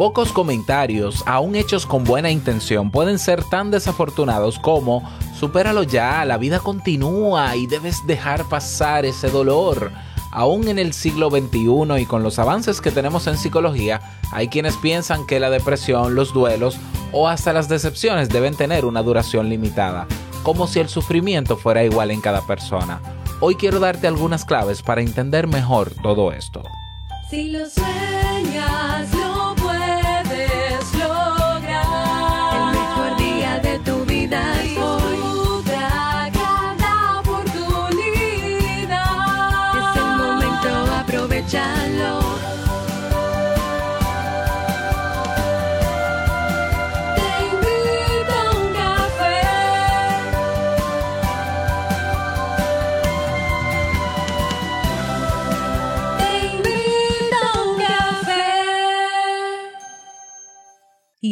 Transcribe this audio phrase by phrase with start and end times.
[0.00, 5.06] Pocos comentarios, aún hechos con buena intención, pueden ser tan desafortunados como
[5.38, 9.92] supéralo ya, la vida continúa y debes dejar pasar ese dolor.
[10.32, 14.00] Aún en el siglo XXI y con los avances que tenemos en psicología,
[14.32, 16.78] hay quienes piensan que la depresión, los duelos
[17.12, 20.06] o hasta las decepciones deben tener una duración limitada,
[20.42, 23.02] como si el sufrimiento fuera igual en cada persona.
[23.40, 26.62] Hoy quiero darte algunas claves para entender mejor todo esto.
[27.28, 29.19] Si lo sueñas,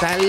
[0.00, 0.20] Tal?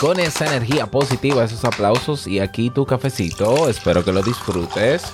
[0.00, 5.12] Con esa energía positiva, esos aplausos y aquí tu cafecito, espero que lo disfrutes.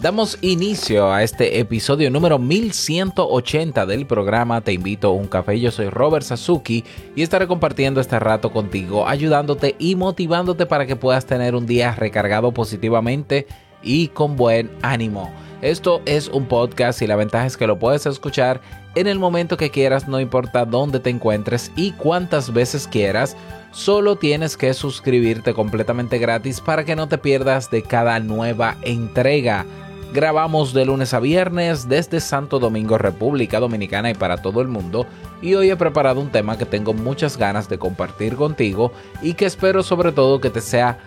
[0.00, 5.60] Damos inicio a este episodio número 1180 del programa Te invito a un café.
[5.60, 10.96] Yo soy Robert Sasuki y estaré compartiendo este rato contigo, ayudándote y motivándote para que
[10.96, 13.46] puedas tener un día recargado positivamente
[13.82, 15.30] y con buen ánimo.
[15.60, 18.62] Esto es un podcast y la ventaja es que lo puedes escuchar
[18.94, 23.36] en el momento que quieras, no importa dónde te encuentres y cuántas veces quieras.
[23.70, 29.64] Solo tienes que suscribirte completamente gratis para que no te pierdas de cada nueva entrega.
[30.12, 35.06] Grabamos de lunes a viernes desde Santo Domingo, República Dominicana y para todo el mundo.
[35.40, 38.90] Y hoy he preparado un tema que tengo muchas ganas de compartir contigo
[39.22, 40.98] y que espero sobre todo que te sea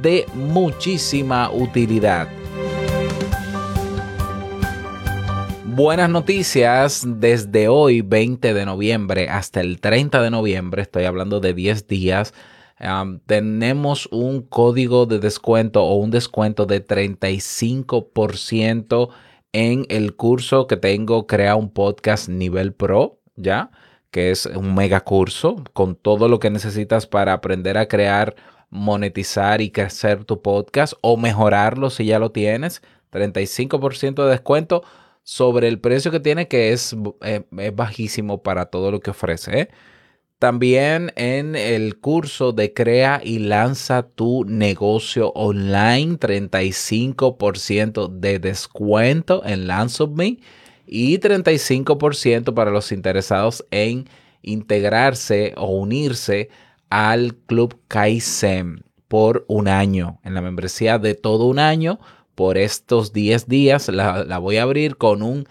[0.00, 2.28] de muchísima utilidad.
[5.74, 11.54] Buenas noticias desde hoy 20 de noviembre hasta el 30 de noviembre, estoy hablando de
[11.54, 12.34] 10 días,
[13.24, 19.08] tenemos un código de descuento o un descuento de 35%
[19.54, 23.70] en el curso que tengo Crea un podcast nivel pro, ¿ya?
[24.10, 28.36] Que es un mega curso con todo lo que necesitas para aprender a crear,
[28.68, 32.82] monetizar y crecer tu podcast o mejorarlo si ya lo tienes.
[33.10, 34.82] 35% de descuento
[35.22, 39.60] sobre el precio que tiene, que es, eh, es bajísimo para todo lo que ofrece.
[39.60, 39.68] ¿eh?
[40.38, 49.68] También en el curso de Crea y lanza tu negocio online, 35% de descuento en
[49.68, 50.38] Lance of Me
[50.84, 54.08] y 35% para los interesados en
[54.42, 56.48] integrarse o unirse
[56.90, 62.00] al Club Kaizen por un año, en la membresía de todo un año
[62.34, 65.46] por estos 10 días la, voy a abrir con un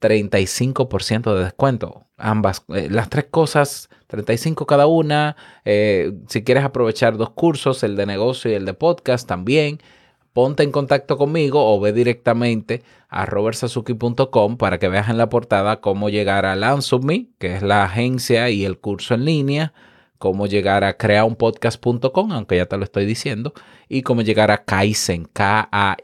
[0.00, 2.06] 35% de descuento.
[2.16, 5.36] Ambas, eh, las tres cosas, 35 cada una.
[5.64, 9.80] Eh, si quieres aprovechar dos cursos, el de negocio y el de podcast también,
[10.32, 15.80] ponte en contacto conmigo o ve directamente a robertsazuki.com para que veas en la portada
[15.80, 19.72] cómo llegar a Lansubme, que es la agencia y el curso en línea
[20.18, 23.52] cómo llegar a creaunpodcast.com, aunque ya te lo estoy diciendo,
[23.88, 26.02] y cómo llegar a Kaizen, K-A-I-I-S-E-N.com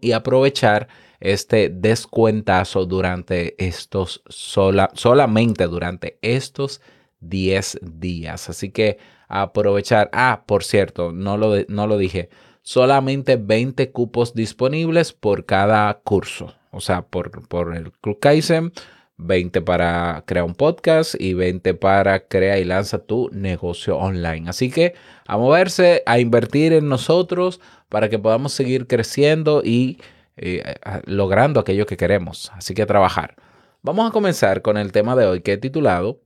[0.00, 0.88] y aprovechar
[1.20, 6.80] este descuentazo durante estos sola, solamente durante estos
[7.20, 8.48] 10 días.
[8.48, 8.98] Así que
[9.28, 10.10] aprovechar.
[10.12, 12.28] Ah, por cierto, no lo, no lo dije.
[12.62, 16.54] Solamente 20 cupos disponibles por cada curso.
[16.70, 18.72] O sea, por, por el Club Kaizen
[19.22, 24.48] 20 para crear un podcast y 20 para crear y lanza tu negocio online.
[24.48, 24.94] Así que
[25.26, 29.98] a moverse, a invertir en nosotros para que podamos seguir creciendo y
[30.36, 30.74] eh,
[31.04, 32.50] logrando aquello que queremos.
[32.54, 33.36] Así que a trabajar.
[33.82, 36.22] Vamos a comenzar con el tema de hoy que he titulado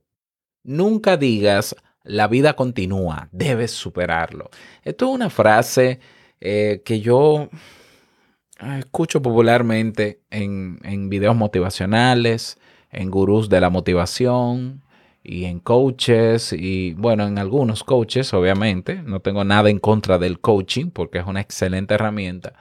[0.63, 4.49] Nunca digas la vida continúa, debes superarlo.
[4.83, 5.99] Esto es una frase
[6.41, 7.49] eh, que yo
[8.77, 12.57] escucho popularmente en, en videos motivacionales,
[12.91, 14.81] en gurús de la motivación
[15.23, 19.01] y en coaches y bueno, en algunos coaches, obviamente.
[19.03, 22.53] No tengo nada en contra del coaching porque es una excelente herramienta,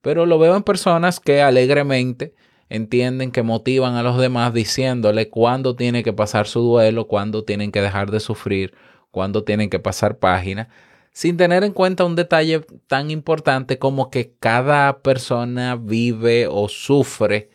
[0.00, 2.34] pero lo veo en personas que alegremente
[2.68, 7.70] entienden que motivan a los demás diciéndole cuándo tiene que pasar su duelo, cuándo tienen
[7.70, 8.74] que dejar de sufrir,
[9.10, 10.68] cuándo tienen que pasar página,
[11.12, 17.50] sin tener en cuenta un detalle tan importante como que cada persona vive o sufre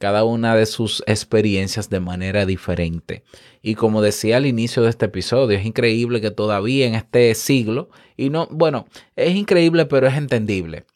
[0.00, 3.22] cada una de sus experiencias de manera diferente.
[3.60, 7.90] Y como decía al inicio de este episodio, es increíble que todavía en este siglo,
[8.16, 10.86] y no, bueno, es increíble pero es entendible.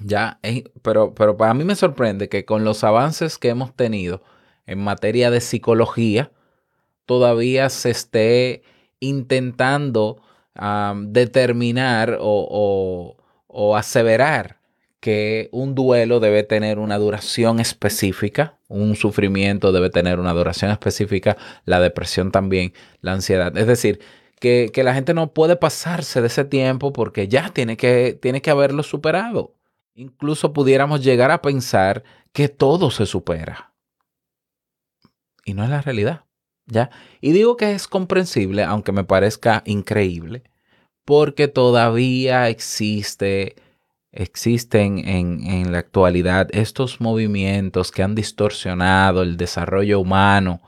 [0.00, 4.22] Ya, es- pero, pero para mí me sorprende que con los avances que hemos tenido
[4.66, 6.32] en materia de psicología,
[7.04, 8.62] todavía se esté
[9.00, 10.22] intentando
[11.08, 13.16] determinar o-
[13.46, 14.63] o aseverar
[15.04, 21.36] que un duelo debe tener una duración específica, un sufrimiento debe tener una duración específica,
[21.66, 22.72] la depresión también,
[23.02, 23.54] la ansiedad.
[23.54, 24.00] Es decir,
[24.40, 28.40] que, que la gente no puede pasarse de ese tiempo porque ya tiene que, tiene
[28.40, 29.52] que haberlo superado.
[29.94, 32.02] Incluso pudiéramos llegar a pensar
[32.32, 33.74] que todo se supera.
[35.44, 36.24] Y no es la realidad.
[36.64, 36.88] ¿Ya?
[37.20, 40.44] Y digo que es comprensible, aunque me parezca increíble,
[41.04, 43.56] porque todavía existe,
[44.14, 50.60] existen en, en la actualidad estos movimientos que han distorsionado el desarrollo humano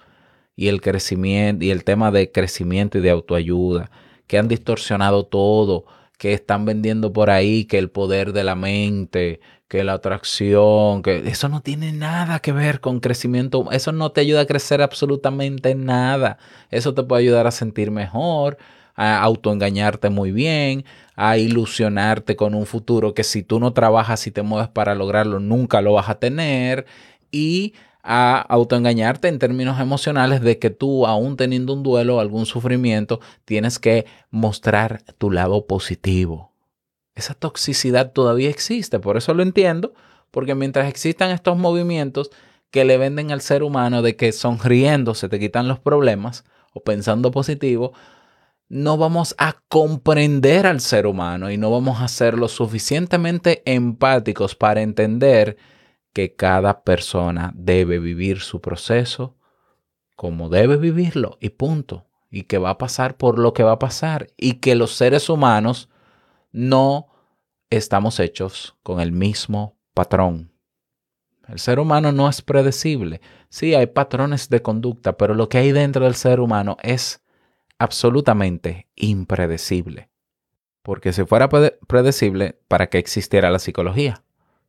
[0.56, 3.90] y el crecimiento y el tema de crecimiento y de autoayuda,
[4.26, 5.84] que han distorsionado todo,
[6.18, 11.28] que están vendiendo por ahí que el poder de la mente, que la atracción, que
[11.28, 15.74] eso no tiene nada que ver con crecimiento, eso no te ayuda a crecer absolutamente
[15.74, 16.38] nada.
[16.70, 18.58] Eso te puede ayudar a sentir mejor,
[18.96, 20.84] a autoengañarte muy bien,
[21.14, 25.38] a ilusionarte con un futuro que si tú no trabajas y te mueves para lograrlo,
[25.38, 26.86] nunca lo vas a tener
[27.30, 32.46] y a autoengañarte en términos emocionales de que tú, aún teniendo un duelo o algún
[32.46, 36.52] sufrimiento, tienes que mostrar tu lado positivo.
[37.16, 39.92] Esa toxicidad todavía existe, por eso lo entiendo,
[40.30, 42.30] porque mientras existan estos movimientos
[42.70, 46.44] que le venden al ser humano de que sonriendo se te quitan los problemas
[46.74, 47.92] o pensando positivo,
[48.68, 54.54] no vamos a comprender al ser humano y no vamos a ser lo suficientemente empáticos
[54.54, 55.56] para entender
[56.12, 59.36] que cada persona debe vivir su proceso
[60.16, 62.06] como debe vivirlo y punto.
[62.28, 64.28] Y que va a pasar por lo que va a pasar.
[64.36, 65.88] Y que los seres humanos
[66.50, 67.06] no
[67.70, 70.50] estamos hechos con el mismo patrón.
[71.46, 73.20] El ser humano no es predecible.
[73.48, 77.22] Sí, hay patrones de conducta, pero lo que hay dentro del ser humano es
[77.78, 80.10] absolutamente impredecible.
[80.82, 84.22] Porque si fuera prede- predecible, ¿para qué existiera la psicología?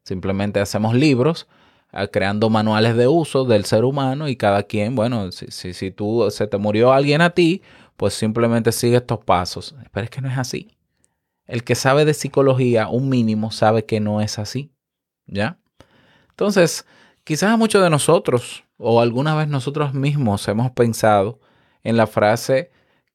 [0.03, 1.47] Simplemente hacemos libros
[1.91, 5.91] ah, creando manuales de uso del ser humano y cada quien, bueno, si, si, si
[5.91, 7.61] tú se te murió alguien a ti,
[7.97, 9.75] pues simplemente sigue estos pasos.
[9.91, 10.71] Pero es que no es así.
[11.45, 14.71] El que sabe de psicología, un mínimo, sabe que no es así.
[15.27, 15.59] ¿Ya?
[16.29, 16.85] Entonces,
[17.23, 21.39] quizás a muchos de nosotros, o alguna vez nosotros mismos hemos pensado
[21.83, 22.71] en la frase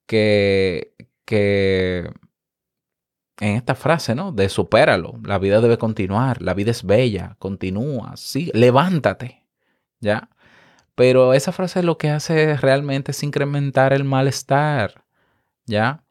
[0.06, 0.94] que,
[1.24, 2.10] que
[3.40, 4.32] en esta frase, ¿no?
[4.32, 9.44] De supéralo, la vida debe continuar, la vida es bella, continúa, sí, levántate,
[10.00, 10.28] ¿ya?
[10.94, 15.04] Pero esa frase lo que hace realmente es incrementar el malestar,
[15.66, 16.04] ¿ya?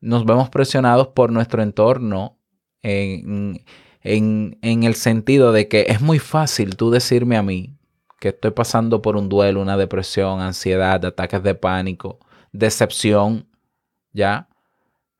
[0.00, 2.38] Nos vemos presionados por nuestro entorno
[2.82, 3.64] en,
[4.02, 7.76] en, en el sentido de que es muy fácil tú decirme a mí
[8.20, 12.18] que estoy pasando por un duelo, una depresión, ansiedad, ataques de pánico,
[12.52, 13.46] decepción,
[14.12, 14.48] ¿ya?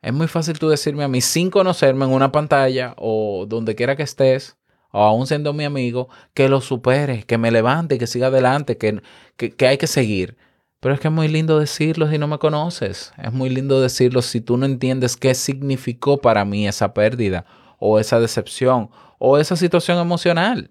[0.02, 3.96] Es muy fácil tú decirme a mí sin conocerme en una pantalla o donde quiera
[3.96, 4.56] que estés,
[4.92, 9.02] o aún siendo mi amigo, que lo supere, que me levante, que siga adelante, que,
[9.36, 10.36] que, hay que seguir.
[10.80, 13.12] Pero es que es muy lindo decirlo si no me conoces.
[13.18, 17.44] Es muy lindo decirlo si tú no entiendes qué significó para mí esa pérdida
[17.78, 20.70] o esa decepción o esa situación emocional.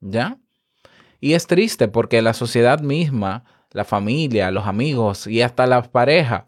[0.00, 0.38] ¿Ya?
[1.20, 6.44] Y es triste porque la sociedad misma, la familia, los amigos y hasta las parejas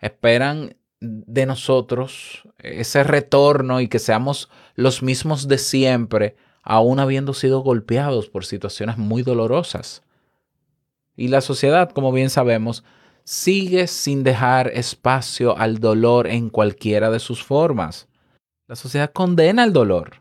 [0.00, 7.60] esperan de nosotros ese retorno y que seamos los mismos de siempre, aún habiendo sido
[7.60, 10.02] golpeados por situaciones muy dolorosas.
[11.16, 12.84] Y la sociedad, como bien sabemos,
[13.24, 18.08] sigue sin dejar espacio al dolor en cualquiera de sus formas.
[18.68, 20.20] La sociedad condena el dolor,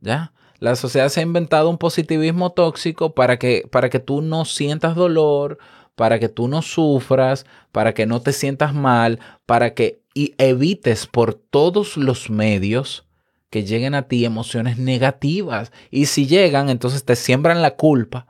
[0.00, 0.32] ¿ya?
[0.58, 4.94] La sociedad se ha inventado un positivismo tóxico para que, para que tú no sientas
[4.94, 5.58] dolor,
[5.94, 11.34] para que tú no sufras, para que no te sientas mal, para que evites por
[11.34, 13.06] todos los medios
[13.50, 15.72] que lleguen a ti emociones negativas.
[15.90, 18.26] Y si llegan, entonces te siembran la culpa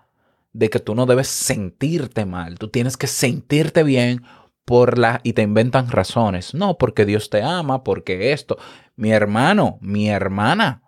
[0.52, 2.58] de que tú no debes sentirte mal.
[2.58, 4.22] Tú tienes que sentirte bien
[4.64, 6.54] por la y te inventan razones.
[6.54, 8.58] No, porque Dios te ama, porque esto.
[8.96, 10.82] Mi hermano, mi hermana.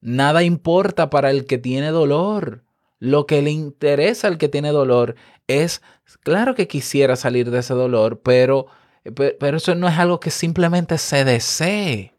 [0.00, 2.65] Nada importa para el que tiene dolor.
[2.98, 5.82] Lo que le interesa al que tiene dolor es,
[6.22, 8.66] claro que quisiera salir de ese dolor, pero,
[9.14, 12.14] pe- pero eso no es algo que simplemente se desee.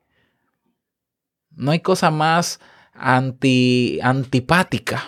[1.51, 2.59] No hay cosa más
[2.93, 5.03] anti, antipática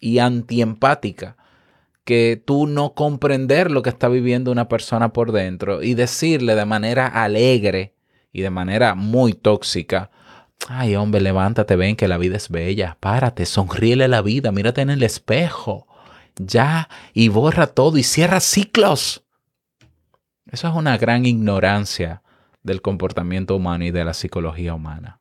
[0.00, 1.36] y antiempática
[2.04, 6.64] que tú no comprender lo que está viviendo una persona por dentro y decirle de
[6.64, 7.94] manera alegre
[8.32, 10.10] y de manera muy tóxica,
[10.66, 14.90] ay hombre, levántate, ven que la vida es bella, párate, sonríele la vida, mírate en
[14.90, 15.86] el espejo,
[16.36, 19.24] ya, y borra todo y cierra ciclos.
[20.50, 22.22] Eso es una gran ignorancia
[22.62, 25.20] del comportamiento humano y de la psicología humana.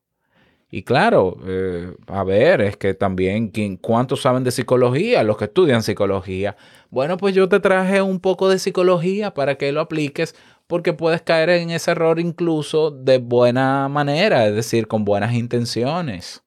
[0.69, 5.23] Y claro, eh, a ver, es que también, ¿quién- ¿cuántos saben de psicología?
[5.23, 6.57] Los que estudian psicología.
[6.89, 10.35] Bueno, pues yo te traje un poco de psicología para que lo apliques,
[10.67, 16.43] porque puedes caer en ese error incluso de buena manera, es decir, con buenas intenciones.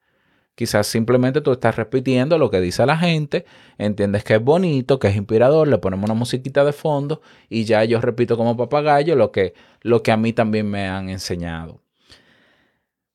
[0.55, 3.47] Quizás simplemente tú estás repitiendo lo que dice la gente,
[3.79, 7.83] entiendes que es bonito, que es inspirador, le ponemos una musiquita de fondo y ya
[7.85, 11.81] yo repito como papagayo lo que, lo que a mí también me han enseñado.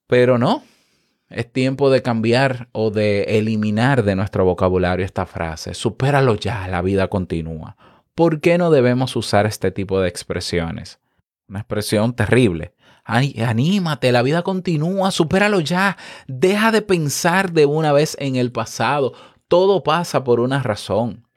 [0.08, 0.64] Pero no,
[1.30, 5.76] es tiempo de cambiar o de eliminar de nuestro vocabulario esta frase.
[5.76, 7.78] Supéralo ya, la vida continúa.
[8.16, 11.00] ¿Por qué no debemos usar este tipo de expresiones?
[11.50, 12.74] Una expresión terrible.
[13.04, 15.98] Ay, anímate, la vida continúa, supéralo ya.
[16.28, 19.14] Deja de pensar de una vez en el pasado.
[19.48, 21.28] Todo pasa por una razón.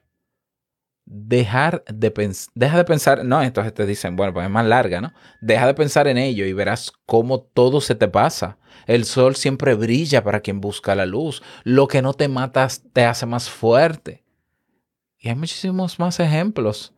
[1.05, 5.01] Dejar de pens- deja de pensar, no, entonces te dicen, bueno, pues es más larga,
[5.01, 5.13] ¿no?
[5.41, 8.59] Deja de pensar en ello y verás cómo todo se te pasa.
[8.87, 11.43] El sol siempre brilla para quien busca la luz.
[11.65, 14.23] Lo que no te matas te hace más fuerte.
[15.19, 16.93] Y hay muchísimos más ejemplos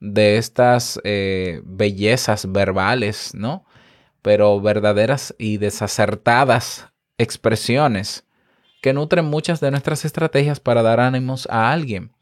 [0.00, 3.64] de estas eh, bellezas verbales, ¿no?
[4.22, 6.88] Pero verdaderas y desacertadas
[7.18, 8.24] expresiones
[8.82, 12.12] que nutren muchas de nuestras estrategias para dar ánimos a alguien.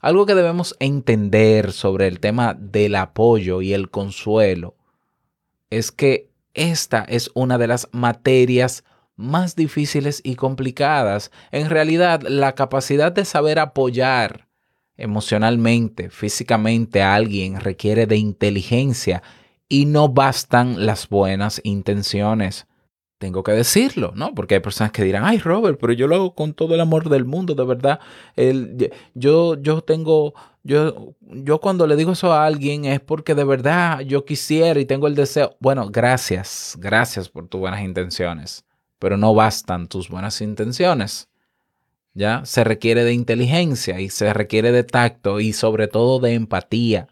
[0.00, 4.76] Algo que debemos entender sobre el tema del apoyo y el consuelo
[5.70, 8.84] es que esta es una de las materias
[9.16, 11.30] más difíciles y complicadas.
[11.50, 14.48] En realidad, la capacidad de saber apoyar
[15.02, 19.22] emocionalmente, físicamente alguien requiere de inteligencia
[19.68, 22.66] y no bastan las buenas intenciones.
[23.18, 24.34] Tengo que decirlo, ¿no?
[24.34, 27.08] Porque hay personas que dirán, ay Robert, pero yo lo hago con todo el amor
[27.08, 28.00] del mundo, de verdad.
[29.14, 34.00] Yo, yo tengo, yo, yo cuando le digo eso a alguien es porque de verdad
[34.00, 35.56] yo quisiera y tengo el deseo.
[35.60, 38.64] Bueno, gracias, gracias por tus buenas intenciones,
[38.98, 41.28] pero no bastan tus buenas intenciones.
[42.14, 42.44] ¿Ya?
[42.44, 47.08] Se requiere de inteligencia y se requiere de tacto y sobre todo de empatía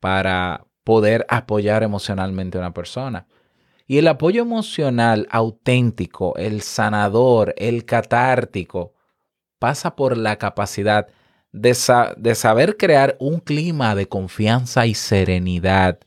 [0.00, 3.26] para poder apoyar emocionalmente a una persona.
[3.86, 8.94] Y el apoyo emocional auténtico, el sanador, el catártico,
[9.58, 11.08] pasa por la capacidad
[11.52, 15.98] de, sa de, saber crear un clima de confianza y serenidad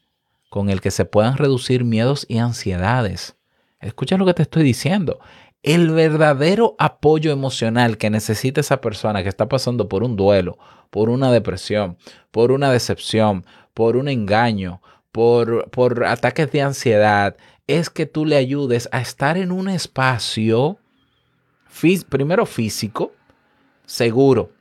[0.50, 3.36] con el que se puedan reducir miedos y ansiedades.
[3.80, 5.20] Escucha lo que te estoy diciendo.
[5.64, 10.58] El verdadero apoyo emocional que necesita esa persona que está pasando por un duelo,
[10.90, 11.98] por una depresión,
[12.32, 17.36] por una decepción, por un engaño, por, por ataques de ansiedad,
[17.66, 20.78] es que tú le ayudes a estar en un espacio,
[22.08, 23.12] primero físico,
[23.86, 24.52] seguro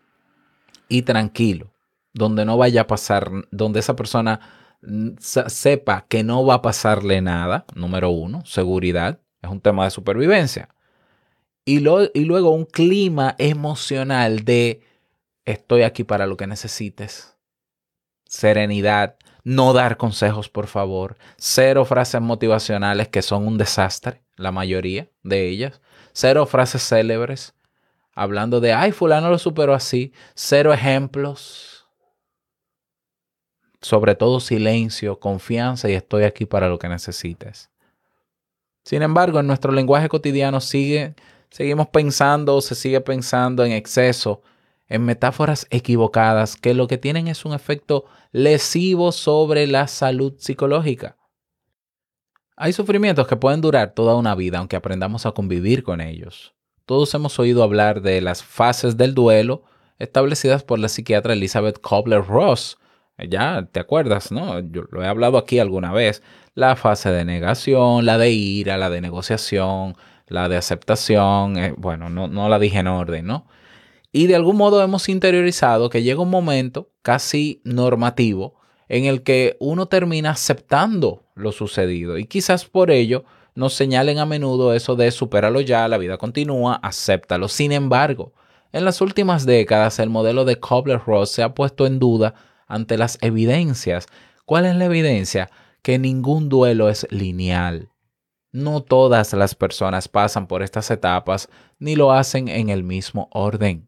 [0.88, 1.72] y tranquilo,
[2.14, 4.40] donde no vaya a pasar, donde esa persona
[5.18, 10.68] sepa que no va a pasarle nada, número uno, seguridad, es un tema de supervivencia.
[11.68, 14.82] Y, luego un clima emocional de
[15.44, 17.36] estoy aquí para lo que necesites,
[18.24, 21.16] serenidad, no dar consejos, por favor.
[21.36, 25.80] Cero frases motivacionales que son un desastre, la mayoría de ellas.
[26.12, 27.54] Cero frases célebres
[28.12, 30.12] hablando de, ay, fulano lo superó así.
[30.36, 31.88] Cero ejemplos.
[33.80, 37.70] Sobre todo silencio, confianza y estoy aquí para lo que necesites.
[38.84, 41.16] Sin embargo, en nuestro lenguaje cotidiano sigue,
[41.50, 44.42] seguimos pensando o se sigue pensando en exceso
[44.88, 51.16] en metáforas equivocadas que lo que tienen es un efecto lesivo sobre la salud psicológica.
[52.56, 56.54] Hay sufrimientos que pueden durar toda una vida aunque aprendamos a convivir con ellos.
[56.86, 59.64] Todos hemos oído hablar de las fases del duelo
[59.98, 62.78] establecidas por la psiquiatra Elizabeth Kubler-Ross.
[63.28, 64.60] Ya te acuerdas, ¿no?
[64.60, 66.22] Yo lo he hablado aquí alguna vez.
[66.54, 69.96] La fase de negación, la de ira, la de negociación,
[70.28, 71.56] la de aceptación.
[71.58, 73.46] Eh, bueno, no, no la dije en orden, ¿no?
[74.12, 78.54] Y de algún modo hemos interiorizado que llega un momento casi normativo
[78.88, 82.18] en el que uno termina aceptando lo sucedido.
[82.18, 86.76] Y quizás por ello nos señalen a menudo eso de supéralo ya, la vida continúa,
[86.82, 87.48] acéptalo.
[87.48, 88.32] Sin embargo,
[88.72, 92.34] En las últimas décadas, el modelo de Kobler-Ross se ha puesto en duda
[92.66, 94.06] ante las evidencias.
[94.44, 95.50] ¿Cuál es la evidencia?
[95.82, 97.88] Que ningún duelo es lineal.
[98.56, 103.86] No todas las personas pasan por estas etapas ni lo hacen en el mismo orden.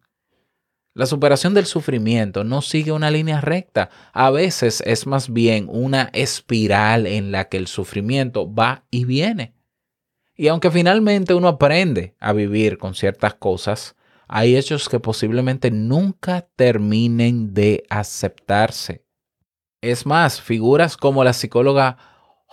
[0.93, 6.11] La superación del sufrimiento no sigue una línea recta, a veces es más bien una
[6.13, 9.55] espiral en la que el sufrimiento va y viene.
[10.37, 13.97] Y aunque finalmente uno aprende a vivir con ciertas cosas,
[14.27, 19.03] hay hechos que posiblemente nunca terminen de aceptarse.
[19.81, 21.97] Es más, figuras como la psicóloga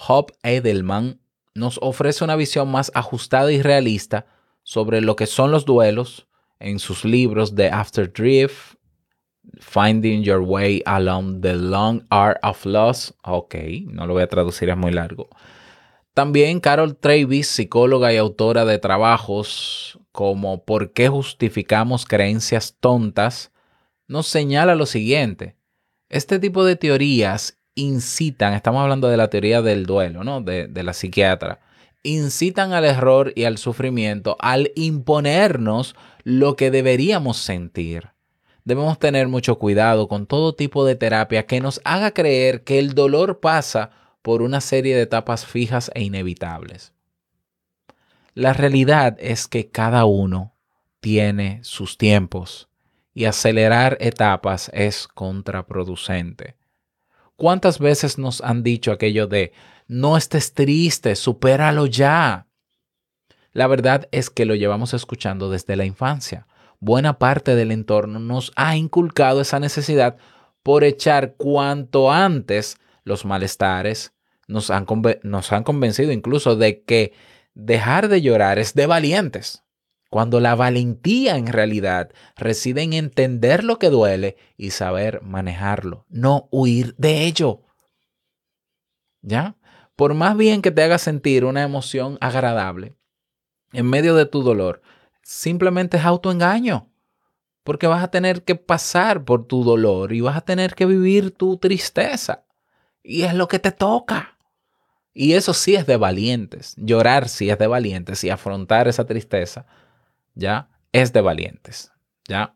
[0.07, 1.19] Hop Edelman
[1.55, 4.27] nos ofrece una visión más ajustada y realista
[4.63, 6.27] sobre lo que son los duelos
[6.59, 8.75] en sus libros The After Drift,
[9.59, 13.15] Finding Your Way Along the Long Art of Loss.
[13.23, 13.55] Ok,
[13.87, 15.29] no lo voy a traducir, es muy largo.
[16.13, 23.51] También Carol Travis, psicóloga y autora de trabajos como ¿Por qué justificamos creencias tontas?
[24.07, 25.55] nos señala lo siguiente.
[26.09, 30.41] Este tipo de teorías incitan, estamos hablando de la teoría del duelo, ¿no?
[30.41, 31.59] De, de la psiquiatra,
[32.03, 38.09] incitan al error y al sufrimiento al imponernos lo que deberíamos sentir.
[38.63, 42.95] Debemos tener mucho cuidado con todo tipo de terapia que nos haga creer que el
[42.95, 43.91] dolor pasa
[44.21, 46.93] por una serie de etapas fijas e inevitables.
[48.33, 50.55] La realidad es que cada uno
[50.99, 52.67] tiene sus tiempos
[53.13, 56.55] y acelerar etapas es contraproducente.
[57.35, 59.51] ¿Cuántas veces nos han dicho aquello de
[59.87, 62.47] no estés triste, supéralo ya?
[63.51, 66.47] La verdad es que lo llevamos escuchando desde la infancia.
[66.79, 70.17] Buena parte del entorno nos ha inculcado esa necesidad
[70.63, 74.13] por echar cuanto antes los malestares.
[74.47, 74.85] Nos han,
[75.23, 77.13] nos han convencido incluso de que
[77.53, 79.63] dejar de llorar es de valientes,
[80.09, 86.47] cuando la valentía en realidad reside en entender lo que duele y saber manejarlo, no
[86.51, 87.63] huir de ello.
[89.21, 89.57] ¿Ya?
[89.95, 92.95] Por más bien que te haga sentir una emoción agradable
[93.71, 94.81] en medio de tu dolor,
[95.21, 96.91] simplemente es autoengaño.
[97.63, 101.31] Porque vas a tener que pasar por tu dolor y vas a tener que vivir
[101.31, 102.45] tu tristeza.
[103.01, 104.37] Y es lo que te toca.
[105.13, 106.75] Y eso sí es de valientes.
[106.77, 109.65] Llorar sí es de valientes y afrontar esa tristeza,
[110.35, 111.91] ya, es de valientes.
[112.27, 112.55] Ya.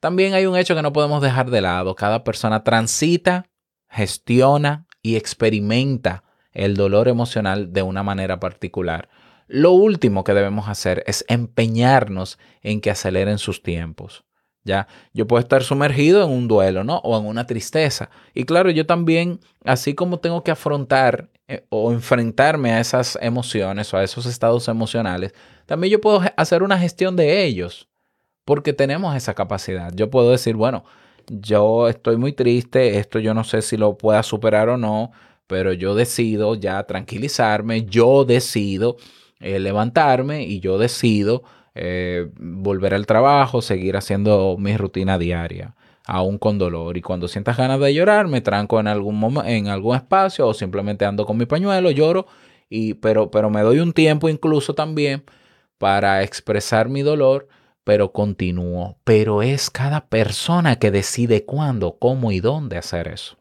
[0.00, 1.94] También hay un hecho que no podemos dejar de lado.
[1.94, 3.46] Cada persona transita,
[3.88, 9.08] gestiona y experimenta el dolor emocional de una manera particular.
[9.48, 14.24] Lo último que debemos hacer es empeñarnos en que aceleren sus tiempos.
[14.64, 16.98] Ya, yo puedo estar sumergido en un duelo, ¿no?
[16.98, 18.10] O en una tristeza.
[18.32, 23.92] Y claro, yo también, así como tengo que afrontar eh, o enfrentarme a esas emociones
[23.92, 25.34] o a esos estados emocionales,
[25.66, 27.88] también yo puedo hacer una gestión de ellos,
[28.44, 29.92] porque tenemos esa capacidad.
[29.94, 30.84] Yo puedo decir, bueno,
[31.28, 35.12] yo estoy muy triste, esto yo no sé si lo pueda superar o no,
[35.46, 38.96] pero yo decido ya tranquilizarme, yo decido
[39.40, 41.42] eh, levantarme y yo decido
[41.74, 45.74] eh, volver al trabajo, seguir haciendo mi rutina diaria,
[46.06, 46.96] aún con dolor.
[46.96, 51.04] Y cuando sientas ganas de llorar, me tranco en algún, en algún espacio o simplemente
[51.04, 52.26] ando con mi pañuelo, lloro,
[52.68, 55.24] y, pero, pero me doy un tiempo incluso también
[55.78, 57.48] para expresar mi dolor,
[57.84, 58.98] pero continúo.
[59.04, 63.36] Pero es cada persona que decide cuándo, cómo y dónde hacer eso.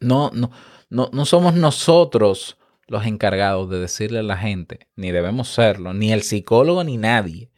[0.00, 0.50] No, no,
[0.90, 6.12] no, no somos nosotros los encargados de decirle a la gente, ni debemos serlo, ni
[6.12, 7.50] el psicólogo ni nadie,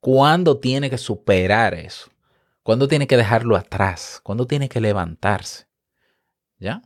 [0.00, 2.10] cuándo tiene que superar eso,
[2.62, 5.66] cuándo tiene que dejarlo atrás, cuándo tiene que levantarse.
[6.58, 6.82] ¿Ya?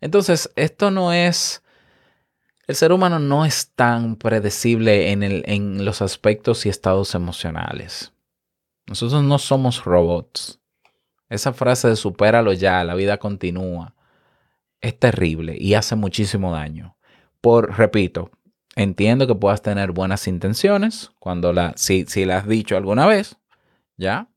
[0.00, 1.62] Entonces, esto no es,
[2.66, 8.12] el ser humano no es tan predecible en, el, en los aspectos y estados emocionales.
[8.86, 10.60] Nosotros no somos robots.
[11.28, 13.94] Esa frase de supéralo ya, la vida continúa
[14.82, 16.96] es terrible y hace muchísimo daño.
[17.40, 18.30] Por, repito,
[18.76, 23.36] entiendo que puedas tener buenas intenciones cuando la, si, si la has dicho alguna vez,
[23.96, 24.28] ¿ya?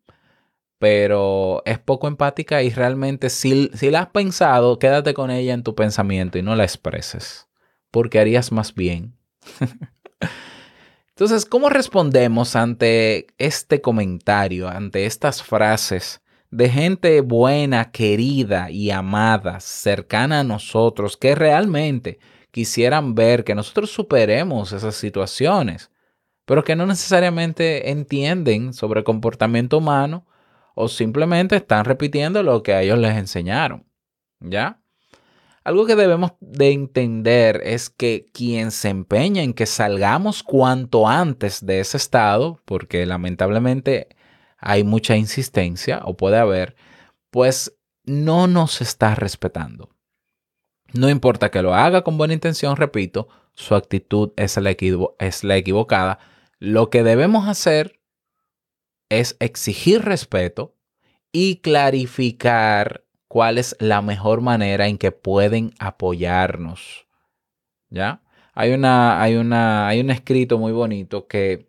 [0.77, 5.63] Pero es poco empática y realmente si, si la has pensado, quédate con ella en
[5.63, 7.47] tu pensamiento y no la expreses,
[7.91, 9.17] porque harías más bien.
[11.09, 16.21] Entonces, ¿cómo respondemos ante este comentario, ante estas frases
[16.55, 22.17] de gente buena, querida y amada, cercana a nosotros, que realmente
[22.51, 25.91] quisieran ver que nosotros superemos esas situaciones,
[26.45, 30.25] pero que no necesariamente entienden sobre el comportamiento humano
[30.75, 33.85] o simplemente están repitiendo lo que a ellos les enseñaron.
[34.39, 34.79] ¿Ya?
[35.65, 41.65] Algo que debemos de entender es que quien se empeña en que salgamos cuanto antes
[41.65, 44.07] de ese estado, porque lamentablemente
[44.65, 46.75] hay mucha insistencia o puede haber,
[47.29, 49.95] pues no nos está respetando.
[50.91, 54.75] No importa que lo haga con buena intención, repito, su actitud es la,
[55.19, 56.19] es la equivocada.
[56.59, 57.99] Lo que debemos hacer
[59.09, 60.75] es exigir respeto
[61.31, 67.07] y clarificar cuál es la mejor manera en que pueden apoyarnos.
[67.89, 68.23] ¿Ya?
[68.53, 71.67] Hay, una, hay, una, hay un escrito muy bonito que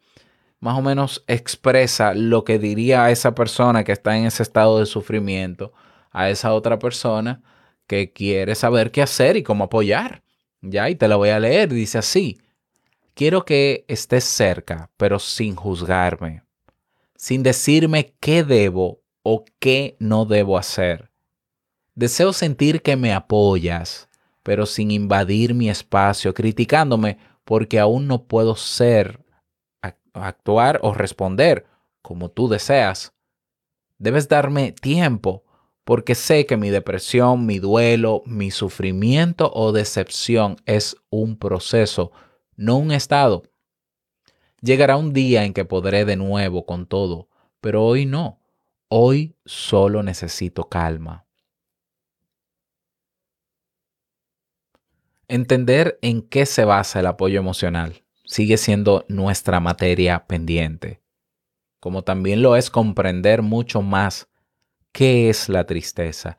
[0.61, 4.79] más o menos expresa lo que diría a esa persona que está en ese estado
[4.79, 5.73] de sufrimiento,
[6.11, 7.43] a esa otra persona
[7.87, 10.23] que quiere saber qué hacer y cómo apoyar.
[10.63, 10.91] ¿Ya?
[10.91, 11.73] Y te lo voy a leer.
[11.73, 12.39] Dice así.
[13.15, 16.43] Quiero que estés cerca, pero sin juzgarme,
[17.17, 21.11] sin decirme qué debo o qué no debo hacer.
[21.95, 24.11] Deseo sentir que me apoyas,
[24.43, 29.25] pero sin invadir mi espacio, criticándome porque aún no puedo ser,
[30.23, 31.67] actuar o responder
[32.03, 33.13] como tú deseas.
[33.99, 35.45] Debes darme tiempo
[35.85, 42.13] porque sé que mi depresión, mi duelo, mi sufrimiento o decepción es un proceso,
[42.57, 43.45] no un estado.
[44.61, 47.29] Llegará un día en que podré de nuevo con todo,
[47.61, 48.41] pero hoy no.
[48.89, 51.27] Hoy solo necesito calma.
[55.29, 61.01] Entender en qué se basa el apoyo emocional sigue siendo nuestra materia pendiente,
[61.81, 64.29] como también lo es comprender mucho más
[64.93, 66.37] qué es la tristeza,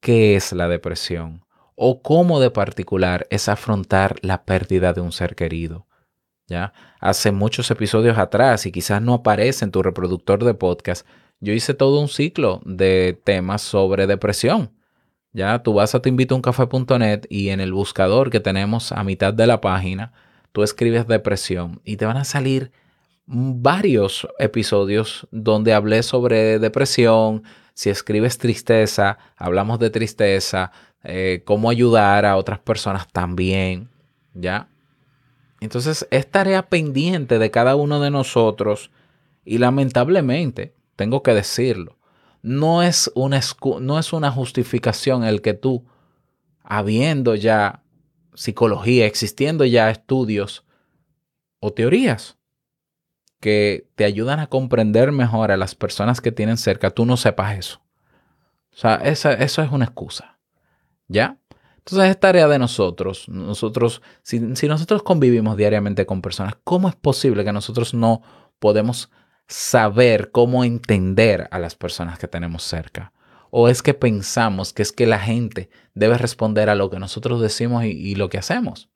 [0.00, 5.34] qué es la depresión o cómo de particular es afrontar la pérdida de un ser
[5.34, 5.86] querido.
[6.46, 6.72] ¿Ya?
[7.00, 11.06] Hace muchos episodios atrás y quizás no aparece en tu reproductor de podcast,
[11.40, 14.70] yo hice todo un ciclo de temas sobre depresión.
[15.32, 19.60] Ya tú vas a teinvitouncafe.net y en el buscador que tenemos a mitad de la
[19.60, 20.12] página,
[20.52, 22.72] tú escribes depresión y te van a salir
[23.26, 27.42] varios episodios donde hablé sobre depresión.
[27.74, 33.88] Si escribes tristeza, hablamos de tristeza, eh, cómo ayudar a otras personas también.
[34.34, 34.68] ¿Ya?
[35.60, 38.90] Entonces es tarea pendiente de cada uno de nosotros
[39.44, 41.96] y lamentablemente, tengo que decirlo,
[42.42, 43.40] no es una,
[43.80, 45.84] no es una justificación el que tú,
[46.64, 47.81] habiendo ya
[48.34, 50.64] psicología, existiendo ya estudios
[51.60, 52.38] o teorías
[53.40, 57.58] que te ayudan a comprender mejor a las personas que tienen cerca, tú no sepas
[57.58, 57.82] eso.
[58.72, 60.38] O sea, esa- eso es una excusa.
[61.08, 61.38] ¿Ya?
[61.78, 63.28] Entonces es tarea de nosotros.
[63.28, 68.22] Nosotros, si, si nosotros convivimos diariamente con personas, ¿cómo es posible que nosotros no
[68.58, 69.10] podemos
[69.48, 73.11] saber cómo entender a las personas que tenemos cerca?
[73.54, 77.38] ¿O es que pensamos que es que la gente debe responder a lo que nosotros
[77.38, 78.88] decimos y, y lo que hacemos?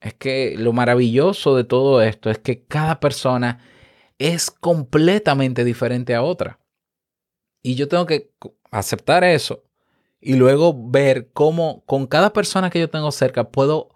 [0.00, 3.60] Es que lo maravilloso de todo esto es que cada persona
[4.18, 6.58] es completamente diferente a otra.
[7.62, 8.32] Y yo tengo que
[8.70, 9.62] aceptar eso
[10.18, 13.90] y luego ver cómo con cada persona que yo tengo cerca puedo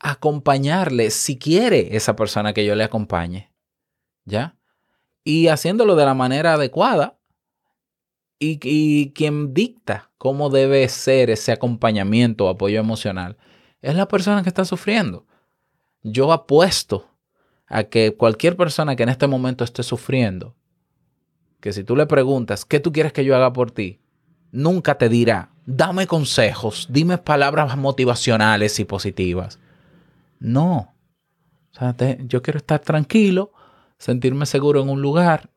[0.00, 3.52] acompañarle si quiere esa persona que yo le acompañe.
[4.24, 4.58] ¿Ya?
[5.22, 7.15] Y haciéndolo de la manera adecuada.
[8.38, 13.38] Y, quien dicta cómo debe ser ese acompañamiento o apoyo emocional
[13.80, 15.26] es la persona que está sufriendo.
[16.02, 17.08] Yo apuesto
[17.66, 20.54] a que cualquier persona que en este momento esté sufriendo,
[21.60, 24.00] que si tú le preguntas, ¿qué tú quieres que yo haga por ti?
[24.52, 29.58] Nunca te dirá, dame consejos, dime palabras motivacionales y positivas.
[30.38, 30.94] No.
[31.80, 31.94] O
[32.26, 33.52] yo quiero estar tranquilo,
[33.98, 35.50] sentirme seguro en un lugar,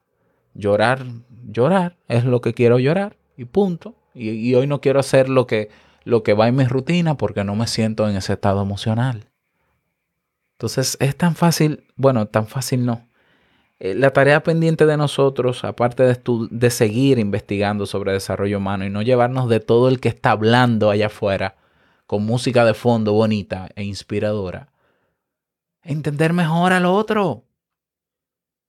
[0.54, 1.06] llorar,
[1.48, 3.96] llorar, es lo que quiero llorar y punto.
[4.14, 5.70] Y, hoy no quiero hacer lo que,
[6.04, 9.30] lo que va en mi rutina porque no me siento en ese estado emocional.
[10.58, 13.08] Entonces es tan fácil, bueno, tan fácil no.
[13.80, 16.20] Eh, La tarea pendiente de nosotros, aparte de,
[16.52, 20.90] de seguir investigando sobre desarrollo humano y no llevarnos de todo el que está hablando
[20.90, 21.56] allá afuera,
[22.06, 24.74] con música de fondo bonita e inspiradora,
[25.84, 27.44] entender mejor al otro.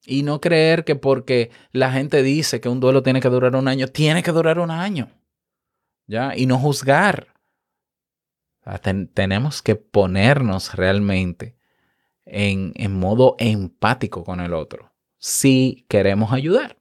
[0.07, 3.69] Y no creer que porque la gente dice que un duelo tiene que durar un
[3.69, 5.11] año, tiene que durar un año.
[6.07, 6.37] ¿Ya?
[6.37, 7.29] Y no juzgar.
[8.83, 11.57] Ten- tenemos que ponernos realmente
[12.25, 16.79] en, en modo empático con el otro si queremos ayudar.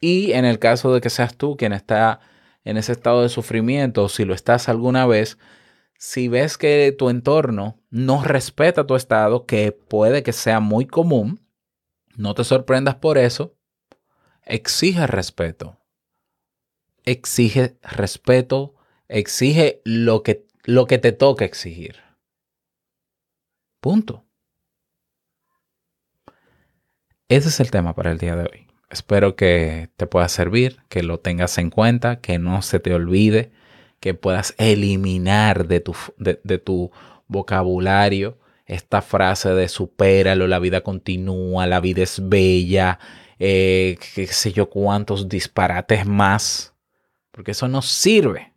[0.00, 2.20] Y en el caso de que seas tú quien está
[2.64, 5.38] en ese estado de sufrimiento, o si lo estás alguna vez,
[5.98, 11.40] si ves que tu entorno no respeta tu estado, que puede que sea muy común,
[12.16, 13.56] no te sorprendas por eso,
[14.44, 15.78] exige respeto.
[17.04, 18.74] Exige respeto
[19.08, 21.96] Exige lo que, lo que te toca exigir.
[23.80, 24.24] Punto.
[27.28, 28.66] Ese es el tema para el día de hoy.
[28.90, 33.52] Espero que te pueda servir, que lo tengas en cuenta, que no se te olvide,
[34.04, 36.90] que puedas eliminar de tu, de, de tu
[37.26, 38.36] vocabulario
[38.66, 42.98] esta frase de supéralo, la vida continúa, la vida es bella,
[43.38, 46.74] eh, qué sé yo cuántos disparates más,
[47.30, 48.52] porque eso no sirve.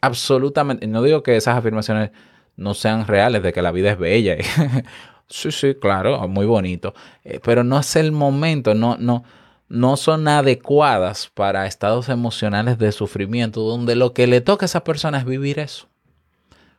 [0.00, 0.86] Absolutamente.
[0.86, 2.12] No digo que esas afirmaciones
[2.56, 4.38] no sean reales, de que la vida es bella.
[5.28, 6.94] sí, sí, claro, muy bonito.
[7.24, 9.22] Eh, pero no es el momento, no, no,
[9.68, 14.84] no son adecuadas para estados emocionales de sufrimiento, donde lo que le toca a esa
[14.84, 15.88] persona es vivir eso.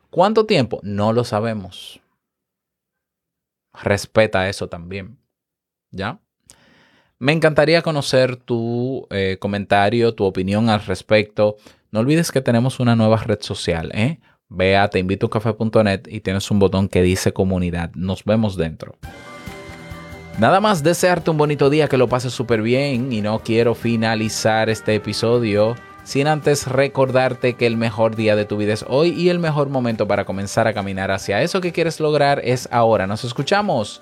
[0.10, 0.80] ¿Cuánto tiempo?
[0.84, 2.00] No lo sabemos.
[3.74, 5.18] Respeta eso también.
[5.92, 6.20] ¿Ya?
[7.20, 11.58] Me encantaría conocer tu eh, comentario, tu opinión al respecto.
[11.92, 14.20] No olvides que tenemos una nueva red social, ¿eh?
[14.50, 17.92] Ve a teinvitocafé.net y tienes un botón que dice comunidad.
[17.96, 18.96] Nos vemos dentro.
[20.38, 24.70] Nada más desearte un bonito día, que lo pases súper bien y no quiero finalizar
[24.70, 29.30] este episodio sin antes recordarte que el mejor día de tu vida es hoy y
[29.30, 33.08] el mejor momento para comenzar a caminar hacia eso que quieres lograr es ahora.
[33.08, 34.00] Nos escuchamos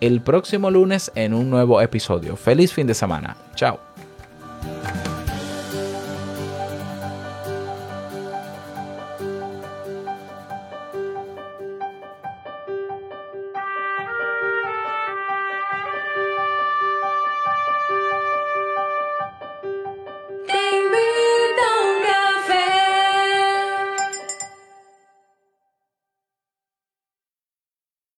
[0.00, 2.36] el próximo lunes en un nuevo episodio.
[2.36, 3.36] Feliz fin de semana.
[3.56, 3.80] Chao.